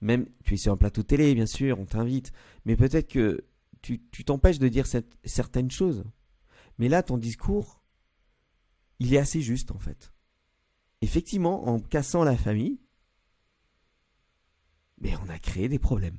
[0.00, 2.32] même tu es sur un plateau télé, bien sûr, on t'invite,
[2.64, 3.44] mais peut-être que
[3.82, 4.86] tu t'empêches de dire
[5.24, 6.04] certaines choses.
[6.78, 7.82] Mais là, ton discours,
[8.98, 10.12] il est assez juste en fait.
[11.00, 12.80] Effectivement, en cassant la famille,
[15.00, 16.18] mais on a créé des problèmes.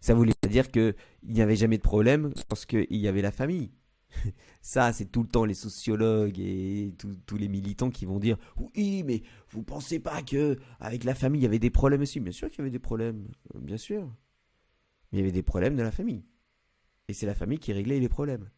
[0.00, 3.32] Ça voulait pas dire qu'il n'y avait jamais de problème parce qu'il y avait la
[3.32, 3.72] famille.
[4.62, 6.94] Ça, c'est tout le temps les sociologues et
[7.26, 11.40] tous les militants qui vont dire oui, mais vous pensez pas que avec la famille
[11.40, 14.04] il y avait des problèmes aussi Bien sûr qu'il y avait des problèmes, bien sûr.
[15.10, 16.24] Mais il y avait des problèmes de la famille.
[17.08, 18.48] Et c'est la famille qui réglait les problèmes.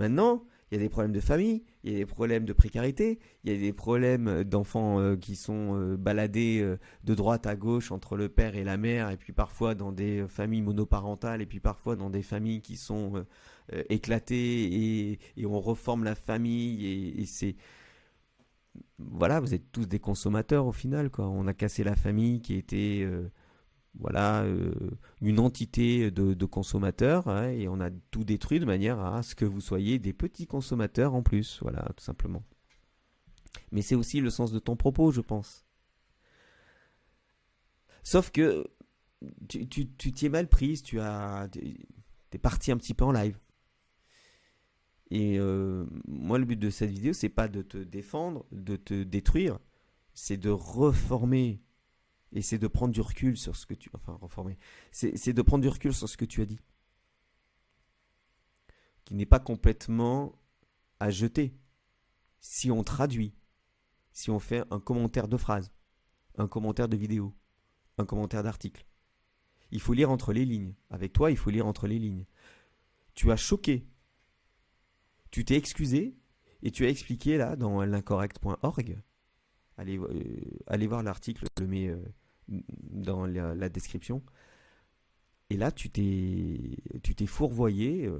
[0.00, 3.18] Maintenant, il y a des problèmes de famille, il y a des problèmes de précarité,
[3.44, 7.54] il y a des problèmes d'enfants euh, qui sont euh, baladés euh, de droite à
[7.54, 11.46] gauche entre le père et la mère, et puis parfois dans des familles monoparentales, et
[11.46, 13.26] puis parfois dans des familles qui sont
[13.90, 17.56] éclatées, et, on reforme la famille, et c'est...
[18.98, 21.26] Voilà, vous êtes tous des consommateurs au final, quoi.
[21.28, 23.06] On a cassé la famille qui était
[23.98, 24.72] voilà euh,
[25.20, 29.44] une entité de, consommateurs hein, et on a tout détruit de manière à ce que
[29.44, 32.44] vous soyez des petits consommateurs en plus, voilà, tout simplement.
[33.72, 35.66] Mais c'est aussi le sens de ton propos, je pense.
[38.02, 38.66] Sauf que
[39.48, 41.48] tu t'y es mal prise, tu as
[42.30, 43.38] t'es parti un petit peu en live.
[45.10, 49.02] Et euh, moi, le but de cette vidéo, c'est pas de te défendre, de te
[49.02, 49.58] détruire,
[50.14, 51.60] c'est de reformer
[52.32, 53.90] Et c'est de prendre du recul sur ce que tu.
[53.94, 54.58] Enfin, reformer.
[54.92, 56.60] C'est de prendre du recul sur ce que tu as dit.
[59.04, 60.40] Qui n'est pas complètement
[61.00, 61.54] à jeter.
[62.40, 63.34] Si on traduit,
[64.12, 65.72] si on fait un commentaire de phrase,
[66.36, 67.34] un commentaire de vidéo,
[67.98, 68.86] un commentaire d'article.
[69.72, 70.74] Il faut lire entre les lignes.
[70.88, 72.26] Avec toi, il faut lire entre les lignes.
[73.14, 73.86] Tu as choqué.
[75.30, 76.16] Tu t'es excusé
[76.62, 79.00] et tu as expliqué là dans l'incorrect.org.
[79.76, 82.02] Allez, euh, allez voir l'article, le mets euh,
[82.50, 84.22] dans la, description.
[85.50, 88.18] Et là, tu t'es, tu t'es fourvoyé euh,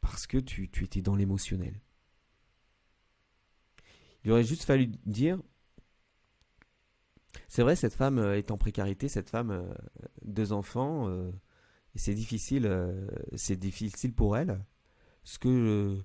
[0.00, 1.80] parce que tu, tu étais dans l'émotionnel.
[4.24, 5.38] Il aurait juste fallu dire
[7.48, 9.74] c'est vrai, cette femme est en précarité, cette femme,
[10.24, 11.10] deux enfants,
[11.94, 12.70] c'est difficile,
[13.34, 14.64] c'est difficile pour elle.
[15.24, 15.98] Ce que,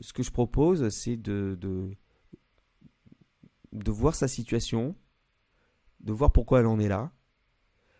[0.00, 1.90] ce que je propose, c'est de, de,
[3.72, 4.96] de voir sa situation,
[6.02, 7.12] de voir pourquoi elle en est là.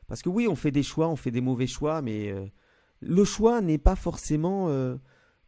[0.07, 2.47] Parce que oui, on fait des choix, on fait des mauvais choix, mais euh,
[3.01, 4.97] le choix n'est pas forcément euh,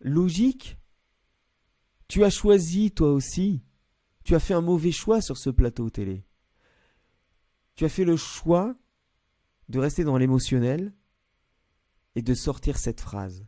[0.00, 0.78] logique.
[2.08, 3.62] Tu as choisi toi aussi.
[4.24, 6.24] Tu as fait un mauvais choix sur ce plateau télé.
[7.76, 8.74] Tu as fait le choix
[9.68, 10.94] de rester dans l'émotionnel
[12.14, 13.46] et de sortir cette phrase.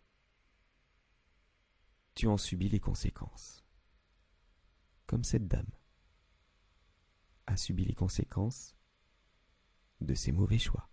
[2.14, 3.64] Tu en subis les conséquences.
[5.06, 5.70] Comme cette dame
[7.46, 8.75] a subi les conséquences
[10.00, 10.88] de ses mauvais choix.